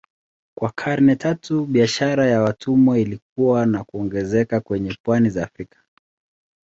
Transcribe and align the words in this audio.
Kwa 0.57 0.69
karne 0.75 1.15
tatu 1.15 1.65
biashara 1.65 2.25
ya 2.25 2.41
watumwa 2.41 2.99
ilikua 2.99 3.65
na 3.65 3.83
kuongezeka 3.83 4.59
kwenye 4.59 4.97
pwani 5.03 5.29
za 5.29 5.43
Afrika. 5.43 5.79